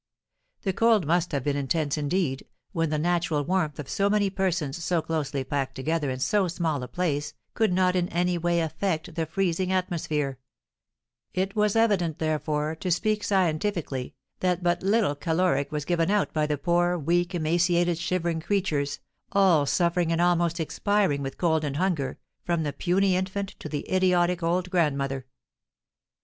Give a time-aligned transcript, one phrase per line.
[0.63, 4.83] The cold must have been intense, indeed, when the natural warmth of so many persons,
[4.83, 9.13] so closely packed together in so small a place, could not in any way affect
[9.13, 10.39] the freezing atmosphere;
[11.35, 16.47] it was evident, therefore, to speak scientifically, that but little caloric was given out by
[16.47, 18.99] the poor, weak, emaciated, shivering creatures,
[19.33, 23.87] all suffering and almost expiring with cold and hunger, from the puny infant to the
[23.93, 25.27] idiotic old grandmother.